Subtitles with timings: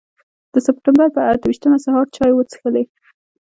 [0.53, 2.83] د سپټمبر پر اته ویشتمه سهار چای وڅښلې.